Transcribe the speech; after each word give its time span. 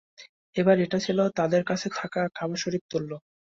আবার 0.55 0.77
এটা 0.79 0.97
ছিল 1.05 1.19
তাদের 1.39 1.61
কাছে 1.69 1.87
কাবা 2.35 2.55
শরীফ 2.55 2.83
তুল্য। 2.91 3.11